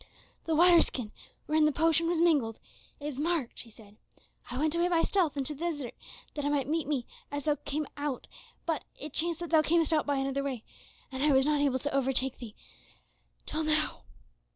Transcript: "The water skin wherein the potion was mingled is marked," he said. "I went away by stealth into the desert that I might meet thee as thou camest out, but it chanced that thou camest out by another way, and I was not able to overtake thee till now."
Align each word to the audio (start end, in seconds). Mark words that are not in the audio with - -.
"The 0.45 0.55
water 0.55 0.81
skin 0.81 1.11
wherein 1.45 1.65
the 1.65 1.71
potion 1.71 2.07
was 2.07 2.19
mingled 2.19 2.57
is 2.99 3.19
marked," 3.19 3.59
he 3.59 3.69
said. 3.69 3.97
"I 4.49 4.57
went 4.57 4.73
away 4.75 4.87
by 4.87 5.03
stealth 5.03 5.37
into 5.37 5.53
the 5.53 5.59
desert 5.59 5.93
that 6.33 6.43
I 6.43 6.49
might 6.49 6.67
meet 6.67 6.89
thee 6.89 7.05
as 7.29 7.43
thou 7.45 7.53
camest 7.53 7.91
out, 7.97 8.25
but 8.65 8.83
it 8.97 9.13
chanced 9.13 9.41
that 9.41 9.51
thou 9.51 9.61
camest 9.61 9.93
out 9.93 10.07
by 10.07 10.15
another 10.15 10.41
way, 10.41 10.63
and 11.11 11.21
I 11.21 11.31
was 11.31 11.45
not 11.45 11.61
able 11.61 11.77
to 11.77 11.95
overtake 11.95 12.39
thee 12.39 12.55
till 13.45 13.63
now." 13.63 14.05